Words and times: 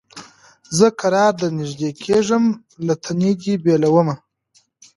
زه 0.77 0.87
کرار 0.99 1.33
درنیژدې 1.41 1.89
کېږم 2.03 2.43
له 2.85 2.93
تنې 3.03 3.31
دي 3.41 3.53
بېلومه 3.63 4.15